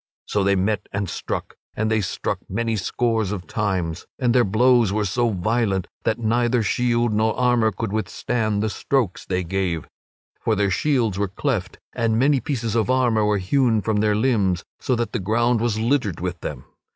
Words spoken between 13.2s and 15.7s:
were hewn from their limbs, so that the ground